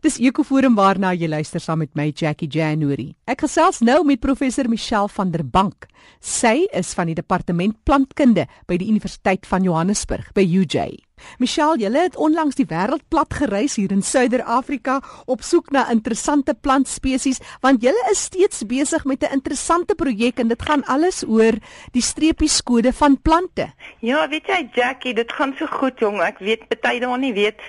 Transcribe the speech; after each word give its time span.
Dis 0.00 0.16
Ekoforum 0.16 0.78
waarna 0.78 1.10
jy 1.12 1.28
luister 1.28 1.60
saam 1.60 1.82
met 1.82 1.90
my 1.98 2.06
Jackie 2.16 2.48
January. 2.48 3.10
Ek 3.28 3.42
gesels 3.44 3.82
nou 3.84 3.98
met 4.08 4.22
professor 4.22 4.64
Michelle 4.72 5.12
van 5.12 5.28
der 5.34 5.44
Bank. 5.44 5.90
Sy 6.24 6.64
is 6.72 6.94
van 6.96 7.10
die 7.10 7.18
departement 7.18 7.76
plantkunde 7.84 8.46
by 8.64 8.78
die 8.80 8.88
Universiteit 8.88 9.44
van 9.50 9.68
Johannesburg 9.68 10.32
by 10.32 10.46
UJ. 10.48 10.96
Michelle, 11.38 11.78
jy 11.78 11.90
het 11.92 12.16
onlangs 12.16 12.56
die 12.58 12.66
wêreld 12.66 13.02
plat 13.08 13.34
gereis 13.34 13.76
hier 13.76 13.92
in 13.92 14.02
Suider-Afrika 14.02 15.00
op 15.26 15.42
soek 15.42 15.70
na 15.70 15.86
interessante 15.90 16.54
plantspesies, 16.54 17.40
want 17.60 17.82
jy 17.82 17.92
is 18.10 18.24
steeds 18.30 18.64
besig 18.66 19.04
met 19.04 19.22
'n 19.22 19.32
interessante 19.32 19.94
projek 19.94 20.38
en 20.38 20.48
dit 20.48 20.62
gaan 20.62 20.84
alles 20.84 21.24
oor 21.26 21.58
die 21.92 22.02
streepieskode 22.02 22.92
van 22.92 23.20
plante. 23.22 23.72
Ja, 24.00 24.28
weet 24.28 24.46
jy 24.46 24.68
Jackie, 24.72 25.14
dit 25.14 25.32
gaan 25.32 25.54
so 25.58 25.66
goed 25.66 25.98
jong. 25.98 26.20
Ek 26.22 26.38
weet 26.38 26.80
baie 26.80 27.00
daar 27.00 27.18
nie 27.18 27.32
weet 27.32 27.60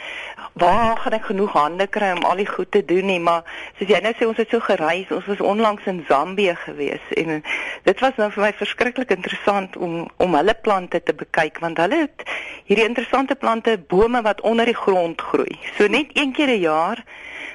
waar 0.53 0.97
gaan 0.97 1.13
ek 1.13 1.25
genoeg 1.25 1.53
hande 1.55 1.87
kry 1.87 2.11
om 2.11 2.23
al 2.27 2.35
die 2.35 2.47
goed 2.47 2.71
te 2.71 2.85
doen 2.85 3.05
nie, 3.05 3.19
maar 3.19 3.43
soos 3.79 3.87
jy 3.87 3.99
nou 4.03 4.13
sê 4.13 4.27
ons 4.27 4.37
het 4.37 4.49
so 4.49 4.59
gereis. 4.59 5.11
Ons 5.11 5.25
was 5.25 5.41
onlangs 5.41 5.85
in 5.85 6.03
Zambië 6.07 6.55
gewees 6.65 7.13
en 7.17 7.43
dit 7.83 7.99
was 7.99 8.17
nou 8.19 8.29
vir 8.31 8.43
my 8.43 8.51
verskriklik 8.59 9.13
interessant 9.15 9.77
om 9.77 10.09
om 10.17 10.35
hulle 10.35 10.55
plante 10.61 11.01
te 11.03 11.13
bekyk 11.13 11.59
want 11.63 11.79
hulle 11.81 12.03
het 12.05 12.25
hierdie 12.65 12.87
interessante 12.87 13.35
plante 13.35 13.77
bome 13.87 14.21
wat 14.21 14.41
onder 14.41 14.65
die 14.65 14.77
grond 14.77 15.21
groei. 15.21 15.59
So 15.77 15.87
net 15.87 16.13
een 16.13 16.31
keer 16.31 16.47
'n 16.47 16.59
jaar 16.59 17.03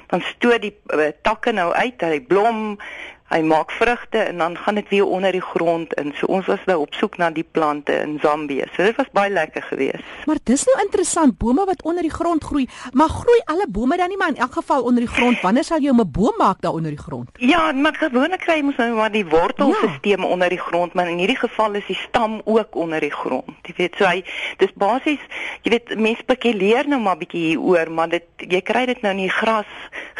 dan 0.07 0.21
stoot 0.21 0.61
die 0.61 0.75
uh, 0.95 1.11
takke 1.21 1.51
nou 1.51 1.73
uit, 1.73 2.01
hy 2.01 2.21
blom, 2.21 2.77
hy 3.27 3.41
maak 3.41 3.71
vrugte 3.71 4.17
en 4.17 4.37
dan 4.37 4.57
gaan 4.57 4.75
dit 4.75 4.89
weer 4.89 5.05
onder 5.05 5.31
die 5.31 5.41
grond 5.41 5.93
in. 5.93 6.13
So 6.15 6.25
ons 6.25 6.45
was 6.45 6.63
nou 6.65 6.79
op 6.79 6.93
soek 6.93 7.17
na 7.17 7.31
die 7.31 7.47
plante 7.51 7.93
in 7.93 8.19
Zambië. 8.21 8.67
So 8.75 8.83
dit 8.83 8.95
was 8.95 9.09
baie 9.11 9.31
lekker 9.31 9.61
geweest. 9.61 10.03
Maar 10.25 10.37
dis 10.43 10.63
nou 10.65 10.77
interessant, 10.83 11.37
bome 11.37 11.65
wat 11.65 11.83
onder 11.83 12.01
die 12.01 12.13
grond 12.13 12.43
groei, 12.43 12.67
maar 12.91 13.09
groei 13.09 13.41
alle 13.45 13.65
bome 13.69 13.97
dan 13.97 14.07
nie 14.07 14.17
maar 14.17 14.35
in 14.35 14.43
elk 14.43 14.53
geval 14.53 14.83
onder 14.83 15.05
die 15.05 15.13
grond? 15.13 15.41
Wanneer 15.41 15.63
sal 15.63 15.81
jy 15.81 15.91
'n 15.91 16.11
boom 16.11 16.33
maak 16.37 16.61
daar 16.61 16.71
onder 16.71 16.91
die 16.91 16.99
grond? 16.99 17.29
Ja, 17.33 17.71
maar 17.71 17.95
gewoonlik 17.95 18.39
kry 18.39 18.57
jy 18.57 18.63
mos 18.65 18.77
nou 18.79 18.95
maar 18.97 19.11
die 19.13 19.25
wortelstelsel 19.25 20.23
ja. 20.23 20.25
onder 20.25 20.49
die 20.49 20.61
grond, 20.61 20.93
maar 20.97 21.09
in 21.09 21.21
hierdie 21.21 21.37
geval 21.37 21.77
is 21.79 21.85
die 21.89 21.97
stam 21.99 22.41
ook 22.45 22.75
onder 22.75 23.03
die 23.03 23.13
grond. 23.13 23.49
Jy 23.67 23.73
weet, 23.77 23.97
so 23.99 24.07
hy 24.09 24.23
dis 24.61 24.73
basies, 24.79 25.23
jy 25.65 25.73
weet, 25.75 25.93
mense 25.95 26.23
spekuleer 26.25 26.89
nou 26.89 26.99
maar 27.03 27.19
bietjie 27.19 27.43
hieroor, 27.51 27.91
maar 27.91 28.09
dit 28.13 28.47
jy 28.47 28.61
kry 28.65 28.85
dit 28.89 29.01
nou 29.05 29.13
in 29.15 29.25
die 29.25 29.33
gras 29.33 29.69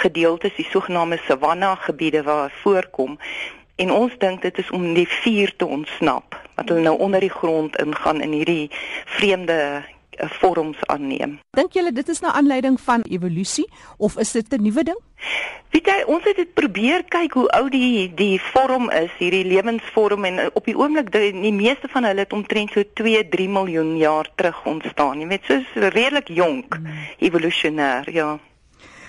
gedeeltes, 0.03 0.55
die 0.57 0.67
sogenaamde 0.69 1.19
savanna 1.25 1.75
gebiede 1.87 2.23
waar 2.27 2.53
voor 2.61 2.89
kom 2.97 3.17
en 3.77 3.91
ons 3.93 4.13
dink 4.17 4.41
dit 4.41 4.57
is 4.57 4.69
om 4.73 4.93
die 4.97 5.07
vuur 5.21 5.53
te 5.57 5.65
ontsnap 5.65 6.37
wat 6.57 6.71
hulle 6.71 6.87
nou 6.87 6.97
onder 7.05 7.21
die 7.21 7.33
grond 7.33 7.77
ingaan 7.81 8.21
in 8.25 8.33
hierdie 8.33 8.71
vreemde 9.17 9.57
eh, 9.57 10.29
vorms 10.41 10.81
aanneem. 10.89 11.37
Dink 11.57 11.77
julle 11.77 11.93
dit 11.93 12.09
is 12.09 12.23
nou 12.25 12.33
aanleiding 12.33 12.79
van 12.81 13.05
evolusie 13.05 13.67
of 13.97 14.17
is 14.17 14.31
dit 14.31 14.53
'n 14.53 14.61
nuwe 14.61 14.83
ding? 14.83 15.01
Weet 15.69 15.85
jy, 15.85 16.03
ons 16.07 16.23
het 16.23 16.35
dit 16.35 16.53
probeer 16.53 17.03
kyk 17.03 17.33
hoe 17.33 17.47
oud 17.59 17.71
die 17.71 18.13
die 18.15 18.41
vorm 18.41 18.89
is, 18.89 19.11
hierdie 19.19 19.45
lewensvorm 19.45 20.25
en 20.25 20.39
op 20.53 20.65
die 20.65 20.77
oomblik 20.77 21.11
die, 21.11 21.31
die 21.31 21.53
meeste 21.53 21.87
van 21.87 22.03
hulle 22.03 22.25
het 22.25 22.33
omtrent 22.33 22.71
so 22.71 22.83
2-3 23.01 23.49
miljoen 23.49 23.97
jaar 23.97 24.29
terug 24.35 24.65
ontstaan. 24.65 25.19
Jy 25.19 25.27
weet, 25.27 25.45
so 25.45 25.87
redelik 25.93 26.27
jonk 26.27 26.79
hmm. 26.79 26.87
evolusionêr, 27.19 28.09
ja. 28.13 28.39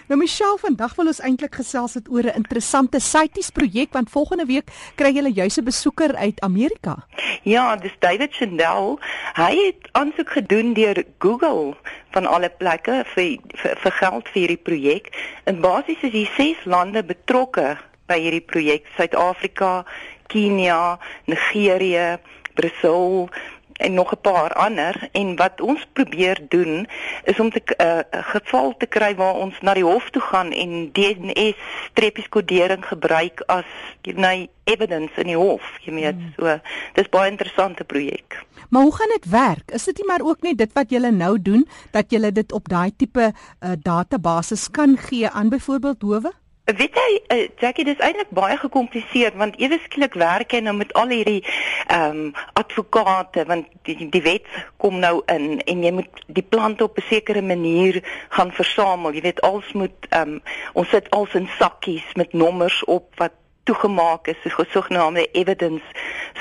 Nou 0.09 0.17
Michelle, 0.17 0.57
vandag 0.57 0.95
wil 0.97 1.11
ons 1.11 1.19
eintlik 1.21 1.59
gesels 1.59 1.95
het 1.99 2.07
oor 2.09 2.25
'n 2.25 2.41
interessante 2.41 3.01
CITES 3.01 3.51
projek 3.51 3.93
want 3.93 4.11
volgende 4.11 4.47
week 4.47 4.71
kry 4.95 5.11
jy 5.13 5.21
'n 5.21 5.33
jouse 5.33 5.63
besoeker 5.63 6.17
uit 6.17 6.41
Amerika. 6.41 7.07
Ja, 7.43 7.77
dis 7.77 7.93
David 7.99 8.35
Chandel. 8.35 8.99
Hy 9.35 9.55
het 9.67 9.89
aansoek 9.93 10.31
gedoen 10.31 10.73
deur 10.73 11.05
Google 11.19 11.77
van 12.11 12.27
alle 12.27 12.49
plekke 12.49 13.05
vir 13.15 13.39
vir, 13.55 13.77
vir 13.77 13.93
geld 13.93 14.29
vir 14.29 14.41
hierdie 14.41 14.63
projek. 14.63 15.07
In 15.45 15.61
basies 15.61 16.03
is 16.03 16.13
hier 16.13 16.31
ses 16.37 16.65
lande 16.65 17.05
betrokke 17.05 17.77
by 18.07 18.19
hierdie 18.19 18.47
projek: 18.47 18.87
Suid-Afrika, 18.97 19.85
Kenia, 20.27 20.99
Nigerië, 21.25 22.19
Brasil, 22.55 23.29
en 23.79 23.95
nog 23.95 24.13
'n 24.13 24.21
paar 24.21 24.53
ander. 24.53 25.09
En 25.13 25.37
wat 25.37 25.61
ons 25.61 25.87
probeer 25.93 26.39
doen 26.49 26.89
is 27.25 27.41
om 27.41 27.47
'n 27.47 27.63
uh, 27.83 27.99
geval 28.11 28.75
te 28.77 28.87
kry 28.87 29.15
waar 29.15 29.35
ons 29.35 29.61
na 29.61 29.75
die 29.75 29.85
hof 29.85 30.11
toe 30.11 30.23
gaan 30.23 30.53
en 30.53 30.93
DNS 30.93 31.57
streepies 31.91 32.29
kodering 32.29 32.85
gebruik 32.85 33.43
as 33.47 33.65
nou 34.03 34.47
evidence 34.65 35.21
in 35.21 35.27
die 35.27 35.37
hof 35.37 35.63
jy 35.85 35.95
weet. 35.95 36.15
Hmm. 36.15 36.33
so 36.37 36.59
dis 36.95 37.09
baie 37.09 37.31
interessante 37.31 37.85
projek. 37.85 38.45
Maar 38.69 38.83
hoe 38.83 38.95
gaan 38.95 39.09
dit 39.09 39.31
werk? 39.31 39.71
Is 39.71 39.85
dit 39.85 39.97
nie 39.97 40.07
maar 40.07 40.25
ook 40.25 40.43
net 40.43 40.59
dit 40.59 40.73
wat 40.73 40.91
julle 40.91 41.11
nou 41.11 41.43
doen 41.43 41.69
dat 41.91 42.11
julle 42.11 42.33
dit 42.33 42.53
op 42.53 42.69
daai 42.69 42.93
tipe 42.97 43.33
uh, 43.33 43.73
database 43.83 44.71
kan 44.71 44.97
gee 44.97 45.29
aan 45.29 45.49
byvoorbeeld 45.49 46.03
howe 46.03 46.33
Weet 46.77 46.97
jy, 47.01 47.13
uh, 47.33 47.49
Jackie, 47.57 47.85
dis 47.89 48.01
eintlik 48.05 48.29
baie 48.37 48.57
gekompliseer 48.61 49.33
want 49.41 49.55
ewe 49.57 49.79
skielik 49.87 50.19
werk 50.21 50.53
jy 50.53 50.59
nou 50.67 50.75
met 50.77 50.91
al 51.01 51.15
hierdie 51.15 51.41
ehm 51.41 52.19
um, 52.27 52.35
advokate 52.61 53.47
want 53.49 53.71
die 53.89 54.09
die 54.13 54.21
wet 54.27 54.45
kom 54.77 54.99
nou 55.01 55.23
in 55.33 55.63
en 55.65 55.87
jy 55.87 55.95
moet 55.97 56.21
die 56.27 56.45
plante 56.45 56.85
op 56.85 57.01
'n 57.01 57.07
sekere 57.09 57.41
manier 57.41 58.03
gaan 58.37 58.53
versamel. 58.53 59.17
Jy 59.17 59.23
weet, 59.31 59.41
alles 59.41 59.73
moet 59.73 60.11
ehm 60.11 60.37
um, 60.37 60.43
ons 60.75 60.93
sit 60.93 61.09
alles 61.11 61.35
in 61.41 61.49
sakkies 61.57 62.05
met 62.21 62.37
nommers 62.37 62.85
op 62.85 63.17
wat 63.17 63.33
toegemaak 63.69 64.31
is, 64.33 64.41
so 64.45 64.65
sogenaamde 64.73 65.27
evidence 65.37 65.85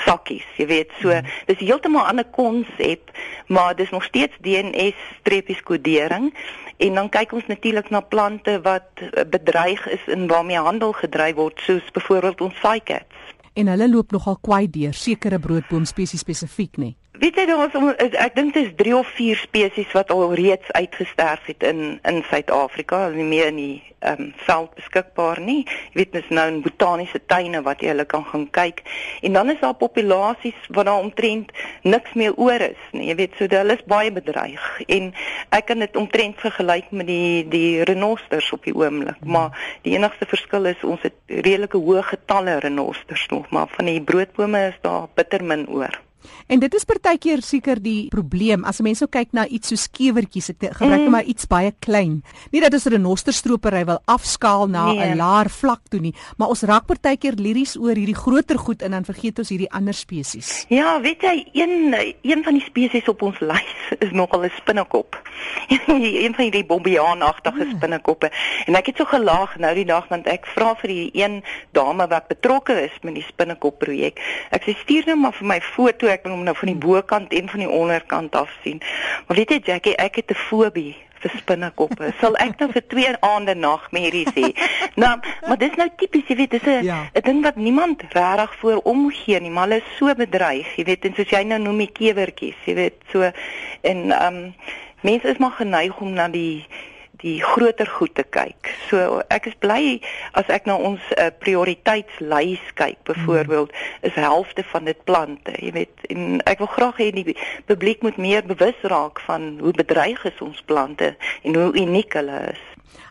sakkies. 0.04 0.46
Jy 0.56 0.66
weet, 0.70 0.94
so 1.00 1.12
hmm. 1.12 1.28
dis 1.50 1.60
heeltemal 1.60 2.06
'n 2.06 2.10
ander 2.14 2.28
konsep, 2.32 3.12
maar 3.46 3.76
dis 3.76 3.90
nog 3.90 4.04
steeds 4.04 4.36
DNS 4.40 4.96
streepies 5.20 5.62
kodering 5.62 6.32
en 6.78 6.94
dan 6.94 7.08
kyk 7.08 7.32
ons 7.32 7.46
natuurlik 7.46 7.90
na 7.90 8.00
plante 8.00 8.60
wat 8.62 8.88
eh, 9.02 9.24
bedreig 9.26 9.82
is 9.90 10.04
en 10.06 10.26
waarmee 10.26 10.58
handel 10.58 10.92
gedryf 10.92 11.34
word, 11.34 11.60
soos 11.66 11.90
byvoorbeeld 11.92 12.40
ons 12.40 12.60
cycads. 12.62 13.34
En 13.58 13.66
hulle 13.66 13.88
loop 13.90 14.14
nogal 14.14 14.38
kwai 14.40 14.66
deur 14.70 14.94
sekere 14.94 15.38
broodboom 15.38 15.84
spesies 15.84 16.22
spesifiek, 16.22 16.78
nê? 16.78 16.94
Weet 17.18 17.34
jy 17.34 17.44
daar 17.50 17.66
is 17.98 18.14
ek 18.14 18.34
dink 18.36 18.54
dit 18.54 18.68
is 18.68 18.74
3 18.78 18.94
of 18.94 19.08
4 19.16 19.36
spesies 19.42 19.90
wat 19.96 20.12
al 20.14 20.34
reeds 20.38 20.70
uitgesterf 20.72 21.48
het 21.50 21.64
in 21.66 21.98
in 22.06 22.22
Suid-Afrika, 22.30 23.08
nie 23.10 23.26
meer 23.26 23.50
in 23.50 23.58
die 23.58 23.82
ehm 23.98 24.20
um, 24.22 24.32
veld 24.46 24.74
beskikbaar 24.78 25.40
nie. 25.42 25.64
Jy 25.66 25.98
weet 25.98 26.12
mens 26.14 26.28
nou 26.30 26.44
in 26.52 26.60
botaniese 26.62 27.18
tuine 27.26 27.64
wat 27.66 27.82
jy 27.82 27.90
hulle 27.90 28.06
kan 28.06 28.22
gaan 28.30 28.46
kyk. 28.54 28.84
En 29.26 29.34
dan 29.34 29.50
is 29.50 29.58
daar 29.60 29.74
populasies 29.74 30.70
wat 30.70 30.86
daar 30.86 31.02
omtrent 31.02 31.50
niks 31.82 32.14
meer 32.14 32.38
oor 32.38 32.62
is 32.68 32.86
nie. 32.92 33.08
Jy 33.10 33.18
weet 33.24 33.34
so 33.38 33.50
hulle 33.50 33.74
is 33.74 33.86
baie 33.90 34.14
bedreig 34.14 34.70
en 34.86 35.12
ek 35.50 35.66
kan 35.72 35.82
dit 35.82 35.96
omtrent 35.96 36.38
vergelyk 36.38 36.94
met 36.94 37.10
die 37.10 37.42
die 37.50 37.82
renosters 37.90 38.52
op 38.54 38.62
die 38.62 38.76
oomblik, 38.78 39.18
hmm. 39.18 39.32
maar 39.32 39.78
die 39.82 39.98
enigste 39.98 40.30
verskil 40.30 40.70
is 40.70 40.86
ons 40.86 41.02
het 41.02 41.18
redelike 41.26 41.82
hoë 41.82 42.06
getalle 42.14 42.60
renosters 42.62 43.26
nog, 43.34 43.50
maar 43.50 43.66
van 43.74 43.90
die 43.90 44.02
broodbome 44.02 44.68
is 44.70 44.78
daar 44.86 45.10
bitter 45.18 45.42
min 45.42 45.66
oor. 45.66 45.98
En 46.46 46.60
dit 46.60 46.74
is 46.74 46.84
partykeer 46.84 47.42
seker 47.42 47.80
die 47.82 48.08
probleem 48.12 48.64
as 48.68 48.80
mense 48.84 49.04
nou 49.04 49.10
kyk 49.12 49.34
na 49.36 49.46
iets 49.46 49.70
so 49.72 49.78
skewertjies, 49.78 50.50
ek 50.54 50.78
gebruik 50.80 51.04
mm. 51.04 51.12
maar 51.12 51.28
iets 51.28 51.46
baie 51.50 51.72
klein. 51.84 52.22
Nie 52.52 52.62
dat 52.64 52.74
ons 52.74 52.88
renosterstropery 52.90 53.84
wil 53.88 54.00
afskaal 54.06 54.66
na 54.68 54.88
'n 54.92 54.96
nee. 54.96 55.16
laer 55.16 55.50
vlak 55.50 55.82
toe 55.90 56.00
nie, 56.00 56.14
maar 56.36 56.48
ons 56.48 56.62
raak 56.62 56.86
partykeer 56.86 57.38
liries 57.38 57.76
oor 57.76 57.94
hierdie 57.94 58.16
groter 58.16 58.58
goed 58.58 58.82
en 58.82 58.90
dan 58.90 59.04
vergeet 59.04 59.38
ons 59.38 59.48
hierdie 59.48 59.70
ander 59.70 59.94
spesies. 59.94 60.66
Ja, 60.68 61.00
weet 61.00 61.22
jy, 61.22 61.46
een 61.52 61.94
een 62.22 62.44
van 62.44 62.54
die 62.54 62.64
spesies 62.64 63.08
op 63.08 63.22
ons 63.22 63.38
lys 63.40 63.74
is 64.04 64.12
nogal 64.12 64.44
'n 64.44 64.52
spinnekop. 64.56 65.16
een 66.24 66.34
van 66.34 66.50
die 66.50 66.64
bombiaanagtige 66.66 67.64
mm. 67.64 67.76
spinnekoppe. 67.76 68.30
En 68.66 68.74
ek 68.74 68.86
het 68.86 68.96
so 68.96 69.04
gelag 69.04 69.56
nou 69.56 69.74
die 69.74 69.84
dag 69.84 70.08
want 70.08 70.26
ek 70.26 70.46
vra 70.54 70.74
vir 70.80 70.88
die 70.88 71.10
een 71.12 71.42
dame 71.76 72.06
wat 72.08 72.28
betrokke 72.28 72.74
is 72.82 72.94
met 73.02 73.14
die 73.14 73.24
spinnekop 73.26 73.78
projek. 73.78 74.20
Ek 74.50 74.66
sê 74.66 74.74
stuur 74.82 75.06
nou 75.06 75.16
maar 75.16 75.36
vir 75.38 75.46
my 75.46 75.60
foto 75.60 76.07
ek 76.10 76.24
wil 76.26 76.36
hom 76.36 76.46
nou 76.46 76.56
van 76.56 76.72
die 76.72 76.80
bokant 76.86 77.32
en 77.32 77.48
van 77.48 77.64
die 77.64 77.70
onderkant 77.70 78.34
af 78.34 78.50
sien. 78.62 78.80
Maar 79.26 79.36
weet 79.36 79.50
jy 79.50 79.60
Jackie, 79.64 79.96
ek 79.96 80.22
het 80.22 80.30
'n 80.30 80.34
fobie 80.48 80.96
vir 81.22 81.30
spinnekoppe. 81.38 82.12
Sal 82.20 82.36
ek 82.42 82.58
nou 82.60 82.70
vir 82.72 82.84
twee 82.86 83.12
aande 83.26 83.54
nagmerries 83.54 84.32
hê? 84.36 84.52
nou, 85.02 85.14
maar 85.46 85.58
dis 85.58 85.74
nou 85.80 85.88
tipies, 85.96 86.26
jy 86.30 86.36
weet, 86.36 86.50
dis 86.50 86.66
'n 86.66 86.84
ja. 86.84 87.00
'n 87.14 87.24
ding 87.26 87.42
wat 87.42 87.56
niemand 87.56 88.02
regtig 88.12 88.54
voor 88.60 88.80
omgee 88.84 89.40
nie, 89.40 89.50
maar 89.50 89.68
hulle 89.68 89.82
is 89.82 89.96
so 89.98 90.14
bedreig, 90.14 90.68
jy 90.76 90.84
weet, 90.84 91.04
en 91.04 91.14
soos 91.14 91.30
jy 91.30 91.42
nou 91.42 91.58
noem 91.58 91.78
die 91.86 91.92
kewertjies, 91.92 92.58
jy 92.66 92.74
weet, 92.74 92.98
so 93.12 93.22
en 93.82 93.98
ehm 94.10 94.34
um, 94.34 94.54
mense 95.00 95.28
is 95.28 95.38
maar 95.38 95.54
geneig 95.54 96.00
om 96.00 96.12
na 96.12 96.28
die 96.28 96.66
die 97.22 97.38
groter 97.42 97.88
goed 97.98 98.14
te 98.14 98.22
kyk. 98.22 98.70
So 98.88 99.20
ek 99.34 99.48
is 99.50 99.56
bly 99.62 99.98
as 100.38 100.50
ek 100.52 100.68
na 100.70 100.76
ons 100.78 101.02
uh, 101.16 101.28
prioriteitslys 101.42 102.62
kyk 102.78 103.00
byvoorbeeld 103.08 103.74
is 104.06 104.14
helfte 104.14 104.64
van 104.70 104.86
dit 104.86 105.04
plante, 105.08 105.54
jy 105.58 105.72
weet, 105.74 106.06
en 106.12 106.38
ek 106.46 106.62
wil 106.62 106.70
graag 106.76 107.02
hê 107.02 107.10
die 107.14 107.36
publiek 107.66 108.04
moet 108.06 108.20
meer 108.20 108.46
bewus 108.46 108.78
raak 108.86 109.22
van 109.26 109.56
hoe 109.62 109.74
bedreig 109.76 110.22
is 110.30 110.42
ons 110.44 110.62
plante 110.70 111.14
en 111.42 111.58
hoe 111.58 111.72
uniek 111.74 112.14
hulle 112.18 112.42
is. 112.52 112.64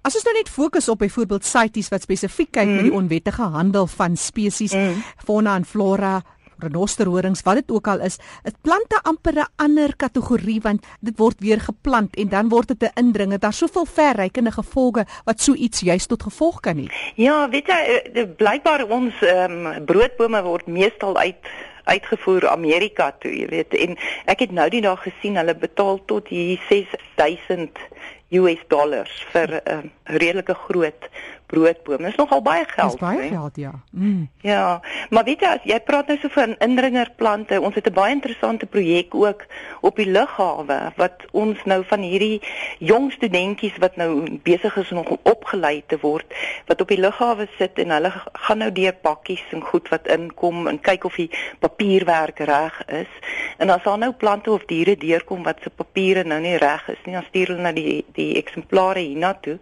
As 0.07 0.15
ons 0.15 0.23
nou 0.23 0.33
net 0.37 0.49
fokus 0.49 0.87
op 0.89 1.01
byvoorbeeld 1.03 1.45
CITES 1.45 1.91
wat 1.91 2.05
spesifiek 2.07 2.53
kyk 2.55 2.67
mm. 2.67 2.75
met 2.79 2.87
die 2.87 2.95
onwettige 2.95 3.49
handel 3.53 3.89
van 3.91 4.15
spesies, 4.15 4.73
mm. 4.73 5.03
fauna 5.25 5.57
en 5.59 5.67
flora 5.67 6.15
renosterhorings, 6.59 7.43
wat 7.43 7.55
dit 7.61 7.71
ook 7.71 7.87
al 7.87 7.99
is, 7.99 8.17
dit 8.43 8.55
plante 8.61 8.99
amper 9.03 9.33
'n 9.33 9.51
ander 9.55 9.95
kategorie 9.95 10.61
want 10.61 10.85
dit 10.99 11.17
word 11.17 11.39
weer 11.39 11.59
geplant 11.59 12.15
en 12.15 12.29
dan 12.29 12.49
word 12.49 12.67
dit 12.67 12.83
'n 12.83 13.05
indringer. 13.05 13.39
Daar's 13.39 13.57
soveel 13.57 13.85
verrykende 13.85 14.51
gevolge 14.51 15.05
wat 15.25 15.41
so 15.41 15.53
iets 15.53 15.79
juis 15.79 16.05
tot 16.05 16.23
gevolg 16.23 16.59
kan 16.59 16.77
hê. 16.77 16.87
Ja, 17.15 17.49
weet 17.49 17.67
jy, 17.67 18.01
eh, 18.13 18.25
blykbaar 18.37 18.87
ons 18.87 19.13
ehm 19.21 19.65
um, 19.65 19.85
broodbome 19.85 20.41
word 20.43 20.67
meestal 20.67 21.17
uit 21.17 21.35
uitgevoer 21.87 22.47
Amerika 22.47 23.11
toe, 23.19 23.31
jy 23.31 23.47
weet. 23.47 23.73
En 23.73 23.95
ek 24.25 24.39
het 24.39 24.51
nou 24.51 24.69
die 24.69 24.81
dag 24.81 25.01
gesien 25.03 25.37
hulle 25.39 25.55
betaal 25.55 26.01
tot 26.05 26.27
hier 26.27 26.59
6000 26.69 27.79
US 28.35 28.63
dollars 28.67 29.25
vir 29.31 29.47
'n 29.55 29.61
uh, 29.71 29.79
redelike 30.03 30.53
groot 30.67 31.09
broodboom. 31.47 32.03
Dis 32.03 32.15
nogal 32.15 32.41
baie 32.41 32.65
geld. 32.67 32.91
Dis 32.91 32.99
baie 32.99 33.29
geld, 33.29 33.55
ja. 33.55 33.71
Mm. 33.91 34.29
Ja, 34.43 34.81
maar 35.09 35.23
weet 35.23 35.41
jy 35.41 35.51
as 35.55 35.67
jy 35.67 35.79
praat 35.83 36.07
nou 36.11 36.17
so 36.21 36.31
van 36.35 36.55
indringerplante, 36.63 37.61
ons 37.61 37.75
het 37.75 37.87
'n 37.87 37.93
baie 37.93 38.13
interessante 38.13 38.65
projek 38.65 39.15
ook 39.15 39.45
op 39.81 39.95
die 39.95 40.09
lughawe 40.11 40.91
wat 40.95 41.25
ons 41.31 41.63
nou 41.63 41.83
van 41.87 42.01
hierdie 42.01 42.41
jong 42.79 43.11
studentjies 43.11 43.77
wat 43.77 43.95
nou 43.95 44.39
besig 44.43 44.77
is 44.77 44.91
om 44.91 45.17
opgelei 45.23 45.83
te 45.87 45.97
word, 46.01 46.25
wat 46.65 46.81
op 46.81 46.87
die 46.87 46.99
lughawe 46.99 47.47
sit 47.57 47.79
en 47.79 47.89
hulle 47.89 48.11
gaan 48.33 48.57
nou 48.57 48.71
deur 48.71 48.93
pakkies 48.93 49.43
en 49.51 49.61
goed 49.61 49.89
wat 49.89 50.07
inkom 50.07 50.67
en 50.67 50.79
kyk 50.79 51.03
of 51.03 51.15
die 51.15 51.31
papierwerk 51.59 52.39
reg 52.39 52.85
is. 52.87 53.11
En 53.57 53.69
as 53.69 53.83
daar 53.83 53.97
nou 53.97 54.11
plante 54.13 54.51
of 54.51 54.65
diere 54.69 54.97
deurkom 54.97 55.43
wat 55.43 55.57
se 55.61 55.69
papiere 55.69 56.23
nou 56.23 56.37
nie 56.41 56.57
reg 56.61 56.83
is 56.93 56.99
nie, 57.05 57.13
dan 57.13 57.25
stuur 57.29 57.53
hulle 57.53 57.63
na 57.65 57.71
die 57.73 58.03
die 58.13 58.35
eksemplare 58.37 59.01
hiernatoe. 59.01 59.57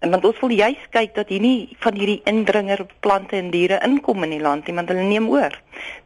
En 0.00 0.12
want 0.12 0.24
ons 0.24 0.40
wil 0.40 0.52
juist 0.56 0.88
kyk 0.92 1.14
dat 1.16 1.32
hier 1.32 1.40
nie 1.44 1.76
van 1.84 1.96
hierdie 1.96 2.20
indringer 2.28 2.84
plante 3.04 3.36
en 3.36 3.50
diere 3.52 3.80
inkom 3.84 4.24
in 4.24 4.34
die 4.36 4.42
land 4.44 4.68
nie, 4.68 4.76
want 4.76 4.92
hulle 4.92 5.06
neem 5.08 5.28
oor. 5.32 5.56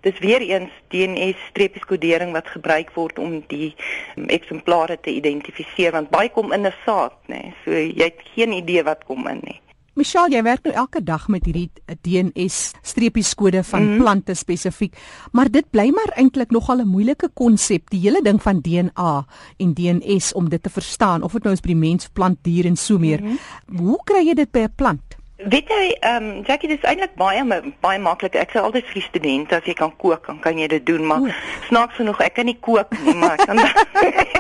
Dis 0.07 0.19
weer 0.23 0.43
eens 0.47 0.71
DNS 0.95 1.43
streepieskodering 1.51 2.33
wat 2.35 2.55
gebruik 2.55 2.95
word 2.95 3.19
om 3.19 3.41
die 3.51 3.75
um, 4.17 4.31
eksemplare 4.39 4.99
te 5.01 5.15
identifiseer 5.15 5.95
want 5.99 6.11
baie 6.15 6.31
kom 6.31 6.55
in 6.55 6.67
'n 6.67 6.75
saad, 6.87 7.19
nê. 7.27 7.51
So 7.65 7.71
jy 7.71 8.11
het 8.11 8.23
geen 8.35 8.53
idee 8.53 8.83
wat 8.83 9.05
kom 9.11 9.27
in 9.29 9.43
nie. 9.43 9.61
Michelle, 9.95 10.33
jy 10.35 10.41
werk 10.43 10.65
nou 10.67 10.73
elke 10.75 10.99
dag 11.07 11.29
met 11.31 11.45
hierdie 11.47 11.69
DNS 12.03 12.73
streepieskode 12.83 13.63
van 13.63 13.83
mm 13.83 13.89
-hmm. 13.89 14.03
plante 14.03 14.35
spesifiek, 14.35 14.97
maar 15.33 15.51
dit 15.51 15.71
bly 15.71 15.91
maar 15.95 16.11
eintlik 16.19 16.51
nogal 16.51 16.83
'n 16.83 16.89
moeilike 16.89 17.31
konsep, 17.35 17.91
die 17.91 18.01
hele 18.01 18.23
ding 18.23 18.43
van 18.43 18.61
DNA 18.61 19.27
en 19.57 19.75
DNS 19.75 20.33
om 20.33 20.49
dit 20.49 20.63
te 20.63 20.71
verstaan, 20.71 21.23
of 21.23 21.33
dit 21.33 21.43
nou 21.43 21.55
is 21.55 21.61
by 21.61 21.69
die 21.69 21.77
mens, 21.77 22.09
plant, 22.09 22.39
dier 22.43 22.67
en 22.67 22.77
so 22.77 22.99
meer. 22.99 23.21
Mm 23.21 23.39
-hmm. 23.67 23.79
Hoe 23.79 24.01
kry 24.05 24.27
jy 24.27 24.35
dit 24.35 24.51
by 24.51 24.59
'n 24.59 24.73
plant? 24.75 25.17
Weet 25.37 25.69
jy, 25.69 25.97
ehm 26.01 26.25
um, 26.25 26.43
Jackie, 26.47 26.69
dit 26.69 26.79
is 26.79 26.89
eintlik 26.89 27.15
baie 27.15 27.43
baie 27.81 27.99
maklik. 27.99 28.35
Ek 28.35 28.53
sê 28.55 28.61
altyd 28.63 28.87
vir 28.87 29.03
studente 29.03 29.57
as 29.57 29.67
jy 29.67 29.75
kan 29.75 29.91
kook, 29.97 30.27
dan 30.27 30.39
kan 30.41 30.59
jy 30.59 30.69
dit 30.71 30.87
doen, 30.87 31.07
maar 31.07 31.27
snaaks 31.67 31.99
genoeg, 31.99 32.21
ek 32.21 32.35
kan 32.35 32.47
nie 32.47 32.57
kook 32.61 32.95
nie, 33.05 33.15
maar 33.15 33.35
ek 33.35 33.47
kan 33.51 33.59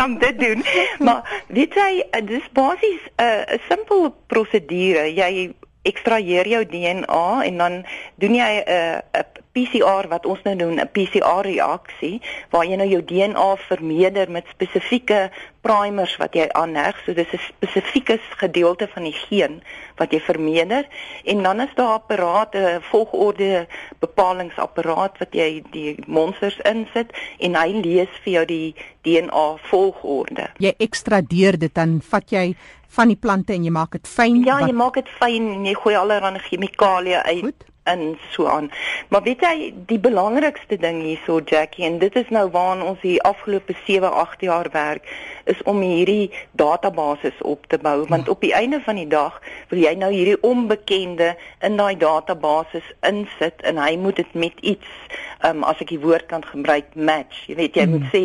dan 0.00 0.18
dit 0.18 0.38
doen. 0.38 0.64
Maar 1.06 1.44
weet 1.48 1.74
jy, 1.74 2.04
dis 2.24 2.46
basies 2.52 3.02
'n 3.16 3.22
uh, 3.22 3.58
simpel 3.68 4.14
prosedure. 4.26 5.04
Jy 5.14 5.52
ekstraheer 5.82 6.48
jou 6.48 6.64
DNA 6.66 7.44
en 7.44 7.56
dan 7.56 7.84
doen 8.20 8.34
jy 8.34 8.52
'n 8.60 8.64
uh, 8.68 8.98
'n 9.20 9.40
PCR 9.52 10.06
wat 10.08 10.26
ons 10.26 10.42
nou 10.46 10.56
doen 10.56 10.78
'n 10.80 10.90
PCR 10.92 11.42
reaksie 11.42 12.20
waar 12.50 12.64
jy 12.64 12.76
nou 12.76 12.88
jou 12.88 13.02
DNA 13.04 13.56
vermeerder 13.56 14.30
met 14.30 14.46
spesifieke 14.50 15.30
primers 15.60 16.16
wat 16.16 16.34
jy 16.34 16.46
aanheg. 16.48 16.96
So 17.04 17.14
dis 17.14 17.32
'n 17.32 17.38
spesifieke 17.38 18.18
gedeelte 18.36 18.88
van 18.88 19.02
die 19.02 19.18
geen 19.28 19.62
wat 19.96 20.12
jy 20.12 20.20
vermeerder. 20.20 20.86
En 21.24 21.42
dan 21.42 21.60
is 21.60 21.74
daar 21.74 21.92
apparate 21.92 22.78
volgorde 22.80 23.66
bepalingsapparaat 23.98 25.18
wat 25.18 25.32
jy 25.32 25.62
die 25.70 25.98
monsters 26.06 26.58
insit 26.58 27.10
en 27.38 27.54
hy 27.54 27.68
lees 27.72 28.12
vir 28.22 28.32
jou 28.32 28.44
die 28.44 28.74
DNA 29.02 29.56
volgorde. 29.56 30.50
Jy 30.58 30.74
ekstradeer 30.78 31.58
dit 31.58 31.74
dan 31.74 32.00
vat 32.00 32.30
jy 32.30 32.54
van 32.96 33.12
die 33.12 33.18
plante 33.18 33.54
en 33.54 33.64
jy 33.64 33.74
maak 33.74 33.96
dit 33.98 34.08
fyn 34.08 34.42
ja 34.44 34.60
wat... 34.60 34.68
jy 34.68 34.76
maak 34.76 35.00
dit 35.00 35.10
fyn 35.20 35.50
en 35.56 35.66
jy 35.68 35.74
gooi 35.78 35.96
allerlei 35.96 36.46
chemikalieë 36.50 37.24
uit 37.26 37.44
Goed 37.44 37.68
in 37.84 38.18
so 38.30 38.46
aan. 38.46 38.70
Maar 39.08 39.22
weet 39.22 39.40
jy, 39.40 39.74
die 39.86 39.98
belangrikste 39.98 40.76
ding 40.76 41.00
hierso 41.02 41.40
Jackie 41.44 41.84
en 41.84 41.98
dit 41.98 42.16
is 42.16 42.28
nou 42.28 42.46
waaraan 42.50 42.82
ons 42.82 43.00
hier 43.00 43.20
afgelope 43.20 43.74
7, 43.86 44.12
8 44.12 44.40
jaar 44.40 44.68
werk 44.72 45.08
is 45.44 45.62
om 45.62 45.80
hierdie 45.80 46.30
database 46.52 47.32
op 47.40 47.66
te 47.66 47.78
bou 47.78 48.04
want 48.08 48.28
op 48.28 48.40
die 48.40 48.52
einde 48.54 48.80
van 48.84 49.00
die 49.00 49.08
dag 49.08 49.40
wil 49.72 49.80
jy 49.80 49.94
nou 49.98 50.12
hierdie 50.12 50.38
onbekende 50.46 51.34
in 51.66 51.80
daai 51.80 51.96
database 51.96 52.82
insit 53.06 53.64
en 53.66 53.80
hy 53.80 53.96
moet 53.96 54.20
dit 54.20 54.34
met 54.34 54.60
iets 54.60 55.18
um, 55.46 55.64
as 55.64 55.80
ek 55.80 55.94
die 55.94 56.02
woord 56.04 56.28
kan 56.30 56.44
gebruik 56.44 56.94
match. 56.94 57.46
Jy 57.48 57.58
weet 57.64 57.80
jy 57.80 57.88
hmm. 57.88 57.98
moet 57.98 58.12
sê 58.12 58.24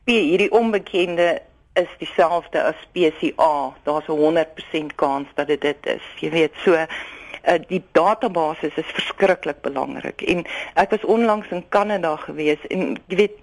spee 0.00 0.28
hierdie 0.32 0.50
onbekende 0.50 1.34
is 1.74 1.88
dieselfde 1.98 2.62
as 2.62 2.74
spesie 2.82 3.32
A. 3.40 3.72
Daar's 3.84 4.08
'n 4.08 4.18
100% 4.18 4.94
kans 4.94 5.28
dat 5.34 5.46
dit 5.46 5.60
dit 5.60 5.86
is. 5.86 6.04
Jy 6.20 6.30
weet 6.30 6.52
so 6.64 6.74
uh, 6.74 7.58
die 7.68 7.82
database 7.92 8.70
is 8.76 8.90
verskriklik 8.94 9.60
belangrik 9.62 10.22
en 10.22 10.44
ek 10.80 10.94
was 10.94 11.04
onlangs 11.04 11.50
in 11.50 11.64
Kanada 11.74 12.16
gewees 12.24 12.62
en 12.70 12.98
jy 13.10 13.22
weet 13.24 13.38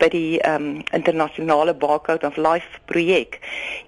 by 0.00 0.08
die 0.12 0.38
um, 0.48 0.82
internasionale 0.96 1.74
barcode 1.74 2.26
of 2.26 2.38
life 2.40 2.80
projek 2.90 3.38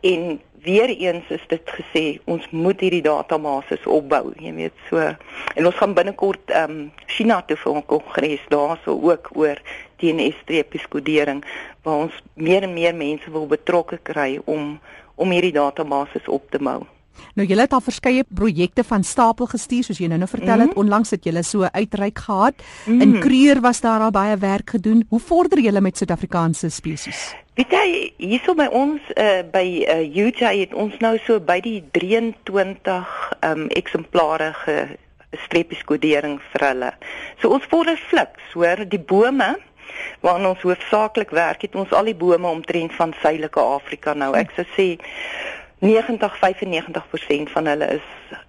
en 0.07 0.37
weer 0.67 0.91
eens 0.91 1.29
is 1.31 1.43
dit 1.51 1.75
gesê 1.79 2.05
ons 2.25 2.47
moet 2.51 2.81
hierdie 2.83 3.05
database 3.07 3.79
opbou 3.87 4.33
jy 4.43 4.55
weet 4.57 4.87
so 4.91 5.03
en 5.03 5.67
ons 5.67 5.81
gaan 5.81 5.95
binnekort 5.99 6.55
um, 6.63 6.79
China 7.07 7.43
toe 7.47 7.59
vir 7.65 7.77
'n 7.77 7.87
kongres 7.93 8.47
daarso 8.55 8.99
ook 9.11 9.31
oor 9.35 9.63
DNS-streepieskodering 10.01 11.45
waar 11.83 12.07
ons 12.09 12.23
meer 12.35 12.63
en 12.63 12.75
meer 12.75 12.95
mense 12.95 13.31
wil 13.31 13.47
betrokke 13.47 13.99
kry 14.03 14.41
om 14.45 14.79
om 15.17 15.31
hierdie 15.33 15.55
database 15.57 16.21
op 16.29 16.51
te 16.51 16.59
bou 16.59 16.83
Nou 17.37 17.47
julle 17.49 17.67
het 17.67 17.75
al 17.77 17.85
verskeie 17.85 18.25
projekte 18.35 18.85
van 18.85 19.05
stapel 19.05 19.49
gestuur 19.51 19.87
soos 19.87 20.01
jy 20.01 20.09
nou 20.11 20.19
nou 20.21 20.29
vertel 20.29 20.59
het. 20.59 20.69
Mm 20.69 20.73
-hmm. 20.73 20.83
Onlangs 20.83 21.11
het 21.11 21.25
julle 21.25 21.43
so 21.43 21.69
uitreik 21.73 22.19
gehad. 22.19 22.55
Mm 22.57 22.93
-hmm. 22.93 23.01
In 23.01 23.21
Kreur 23.21 23.61
was 23.61 23.81
daar 23.81 24.01
al 24.01 24.11
baie 24.11 24.37
werk 24.37 24.71
gedoen. 24.71 25.07
Hoe 25.09 25.21
vorder 25.21 25.61
julle 25.61 25.81
met 25.81 25.97
Suid-Afrikaanse 25.97 26.69
spesies? 26.69 27.35
Weet 27.55 27.71
jy, 27.71 28.13
hierso 28.17 28.55
by 28.55 28.67
ons 28.71 29.01
uh, 29.15 29.41
by 29.53 29.85
uh, 29.89 29.91
eh, 29.91 30.17
UJ 30.17 30.59
het 30.59 30.75
ons 30.75 30.99
nou 30.99 31.19
so 31.19 31.41
by 31.41 31.61
die 31.61 31.85
23 31.91 33.33
um, 33.41 33.51
ehm, 33.51 33.67
eksemplare 33.67 34.53
ge 34.53 34.87
streepieskodering 35.31 36.41
vir 36.53 36.69
hulle. 36.69 36.93
So 37.41 37.49
ons 37.49 37.65
vorder 37.69 37.97
fliks, 37.97 38.53
hoor, 38.53 38.89
die 38.89 39.01
bome 39.01 39.57
waar 40.21 40.41
ons 40.41 40.63
hoofsaaklik 40.63 41.31
werk, 41.31 41.63
het 41.63 41.75
ons 41.75 41.93
al 41.93 42.05
die 42.05 42.15
bome 42.15 42.49
omtrent 42.49 42.95
van 42.95 43.15
Suidelike 43.23 43.61
Afrika 43.61 44.15
nou. 44.15 44.35
Ek 44.37 44.51
sou 44.57 44.67
sê 44.77 44.89
90 45.79 46.39
95% 46.41 47.53
van 47.53 47.67
hulle 47.67 47.87
is 47.99 48.07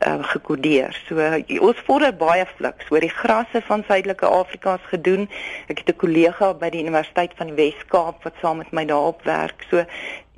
uh, 0.08 0.24
gekodeer. 0.32 0.96
So 1.08 1.20
uh, 1.20 1.42
ons 1.60 1.82
vorder 1.86 2.14
baie 2.16 2.46
fliks 2.56 2.88
oor 2.92 3.04
die 3.04 3.12
grasse 3.12 3.62
van 3.68 3.84
Suidelike 3.88 4.26
Afrika 4.26 4.78
se 4.78 4.94
gedoen. 4.96 5.28
Ek 5.68 5.84
het 5.84 5.90
'n 5.92 6.00
kollega 6.04 6.54
by 6.54 6.70
die 6.70 6.84
Universiteit 6.86 7.36
van 7.36 7.52
die 7.52 7.60
Wes-Kaap 7.60 8.24
wat 8.24 8.40
saam 8.42 8.58
met 8.58 8.72
my 8.72 8.86
daarop 8.86 9.24
werk. 9.24 9.66
So 9.70 9.84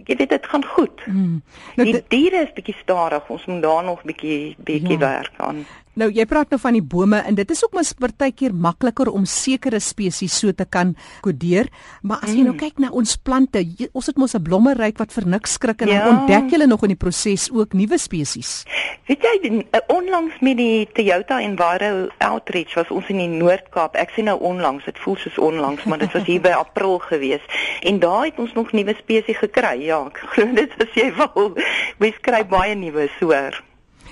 jy 0.05 0.15
weet 0.15 0.29
dit 0.29 0.45
gaan 0.45 0.65
goed. 0.65 1.05
Mm. 1.05 1.41
Nou, 1.75 1.91
die 1.91 2.03
diere 2.07 2.43
is 2.45 2.53
bietjie 2.53 2.75
stadig. 2.81 3.29
Ons 3.29 3.45
moet 3.45 3.61
daar 3.61 3.83
nog 3.83 4.03
bietjie 4.03 4.55
bietjie 4.57 4.99
ja. 4.99 5.05
werk 5.05 5.33
aan. 5.37 5.65
Nou 5.99 6.07
jy 6.15 6.23
praat 6.29 6.51
nou 6.53 6.59
van 6.61 6.75
die 6.77 6.85
bome 6.85 7.17
en 7.27 7.35
dit 7.35 7.49
is 7.51 7.61
ook 7.65 7.73
mos 7.75 7.91
partykeer 7.97 8.53
makliker 8.55 9.09
om 9.11 9.25
sekere 9.27 9.81
spesies 9.83 10.37
so 10.39 10.53
te 10.55 10.63
kan 10.63 10.93
kodeer, 11.25 11.67
maar 12.07 12.21
as 12.23 12.31
jy 12.31 12.45
nou 12.45 12.53
mm. 12.53 12.59
nou 12.59 12.61
kyk 12.61 12.79
na 12.79 12.91
ons 12.95 13.15
plante, 13.19 13.63
ons 13.91 14.07
het 14.07 14.19
mos 14.21 14.35
'n 14.37 14.43
blommeryk 14.43 15.01
wat 15.01 15.11
vir 15.11 15.27
niks 15.27 15.57
skrik 15.59 15.81
en 15.81 15.91
ja. 15.91 16.05
dan 16.05 16.21
ontdek 16.21 16.55
jy 16.55 16.67
nog 16.69 16.83
in 16.87 16.93
die 16.95 16.99
proses 17.03 17.49
ook 17.51 17.73
nuwe 17.73 17.97
spesies. 17.97 18.63
Weet 19.09 19.25
jy 19.25 19.65
eh, 19.71 19.81
onlangs 19.91 20.39
met 20.39 20.57
die 20.57 20.87
Toyota 20.93 21.41
Enviro 21.41 22.07
Outreach 22.19 22.75
was 22.75 22.91
ons 22.93 23.09
in 23.09 23.17
die 23.17 23.27
Noord-Kaap. 23.27 23.95
Ek 23.95 24.13
sien 24.15 24.29
nou 24.29 24.37
onlangs, 24.39 24.85
dit 24.85 24.99
voel 25.03 25.17
soos 25.17 25.37
onlangs, 25.37 25.83
maar 25.83 25.99
dit 25.99 26.13
was 26.13 26.23
hier 26.23 26.41
by 26.41 26.53
April 26.65 26.99
gewees 26.99 27.43
en 27.81 27.99
daar 27.99 28.29
het 28.29 28.39
ons 28.39 28.53
nog 28.53 28.71
nuwe 28.71 28.95
spesies 28.95 29.37
gekry. 29.37 29.88
Ja, 29.89 30.03
ek 30.05 30.21
glo 30.35 30.45
dit 30.59 30.73
as 30.83 30.93
jy 30.97 31.09
wil. 31.17 31.55
Mens 32.01 32.21
kry 32.25 32.43
baie 32.47 32.75
nuwe 32.77 33.07
soor. 33.17 33.57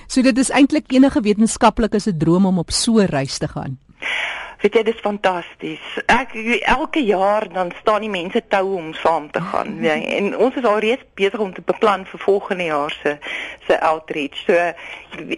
So 0.07 0.23
dit 0.23 0.37
is 0.39 0.49
eintlik 0.55 0.89
enige 0.95 1.21
wetenskaplike 1.21 1.99
se 2.01 2.15
droom 2.15 2.47
om 2.49 2.63
op 2.63 2.71
so 2.71 3.03
'n 3.03 3.11
reis 3.11 3.37
te 3.37 3.47
gaan. 3.51 3.77
Weet 4.61 4.73
jy, 4.73 4.83
dit 4.83 4.95
is 4.95 5.01
fantasties. 5.05 5.85
Ek 6.09 6.33
elke 6.65 7.03
jaar 7.05 7.45
dan 7.53 7.69
staan 7.79 8.01
die 8.01 8.09
mense 8.09 8.41
tou 8.49 8.73
om 8.79 8.93
saam 8.97 9.29
te 9.31 9.41
gaan, 9.51 9.77
weet 9.81 9.91
jy. 9.91 10.15
En 10.17 10.37
ons 10.47 10.55
is 10.57 10.65
al 10.65 10.79
reeds 10.81 11.05
besig 11.19 11.39
om 11.43 11.53
te 11.53 11.61
beplan 11.61 12.05
vir 12.09 12.23
volgende 12.25 12.69
jaar 12.71 12.95
se 13.03 13.17
se 13.67 13.79
outreach. 13.79 14.41
So 14.47 14.73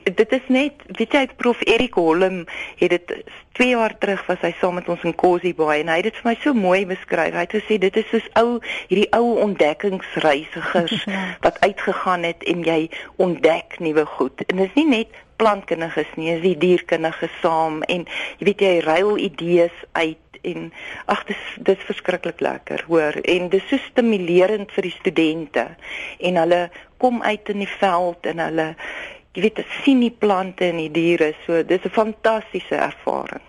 dit 0.03 0.31
is 0.38 0.47
net, 0.47 0.88
weet 0.95 1.13
jy, 1.13 1.27
prof 1.35 1.61
Erik 1.67 1.99
Holm 1.99 2.45
het 2.79 2.95
dit 2.95 3.13
2 3.59 3.69
jaar 3.73 3.97
terug 3.97 4.25
was 4.27 4.39
hy 4.39 4.53
saam 4.59 4.77
met 4.79 4.88
ons 4.89 5.03
in 5.03 5.15
Kosi 5.15 5.51
Bay 5.55 5.81
en 5.81 5.91
hy 5.91 5.99
het 5.99 6.07
dit 6.07 6.19
vir 6.21 6.29
my 6.29 6.35
so 6.39 6.55
mooi 6.55 6.85
beskryf. 6.88 7.35
Hy 7.35 7.43
het 7.43 7.55
gesê 7.59 7.79
dit 7.81 7.97
is 7.99 8.07
soos 8.07 8.27
ou 8.39 8.59
hierdie 8.88 9.09
ou 9.17 9.35
ontdekkingsreisigers 9.43 11.03
ja. 11.11 11.25
wat 11.43 11.59
uitgegaan 11.65 12.23
het 12.23 12.45
en 12.47 12.63
jy 12.63 12.85
ontdek 13.19 13.81
nuwe 13.83 14.05
goed. 14.15 14.45
En 14.47 14.63
dit 14.63 14.69
is 14.71 14.79
nie 14.79 14.88
net 14.93 15.25
plantkundiges 15.39 16.12
nie, 16.19 16.34
is 16.36 16.43
die 16.43 16.58
dierkundiges 16.60 17.36
saam 17.43 17.81
en 17.88 18.05
jy 18.39 18.50
weet 18.50 18.65
jy 18.65 18.74
ruil 18.86 19.17
idees 19.29 19.75
uit 19.98 20.41
en 20.48 20.69
ag 21.12 21.25
dis 21.27 21.43
dis 21.67 21.86
verskriklik 21.88 22.39
lekker 22.43 22.86
hoor 22.88 23.17
en 23.24 23.50
dis 23.51 23.65
so 23.69 23.79
stimulerend 23.89 24.72
vir 24.75 24.88
die 24.88 24.96
studente 24.96 25.65
en 26.29 26.39
hulle 26.39 26.62
kom 27.03 27.22
uit 27.24 27.51
in 27.53 27.63
die 27.65 27.74
veld 27.79 28.29
en 28.31 28.43
hulle 28.46 28.69
jy 29.36 29.43
weet 29.46 29.63
sien 29.84 30.03
die 30.03 30.15
plante 30.24 30.69
en 30.69 30.79
die 30.84 30.91
diere 30.96 31.34
so 31.46 31.63
dis 31.63 31.86
'n 31.86 31.98
fantastiese 32.00 32.75
ervaring 32.75 33.49